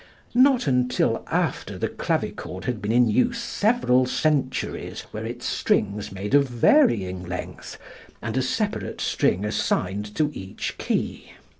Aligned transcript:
Not 0.33 0.65
until 0.65 1.23
after 1.27 1.77
the 1.77 1.87
clavichord 1.87 2.65
had 2.65 2.81
been 2.81 2.91
in 2.91 3.07
use 3.07 3.37
several 3.39 4.07
centuries, 4.07 5.05
were 5.13 5.23
its 5.27 5.45
strings 5.45 6.11
made 6.11 6.33
of 6.33 6.49
varying 6.49 7.23
length 7.23 7.77
and 8.19 8.35
a 8.35 8.41
separate 8.41 8.99
string 8.99 9.45
assigned 9.45 10.15
to 10.15 10.31
each 10.33 10.79
key. 10.79 11.33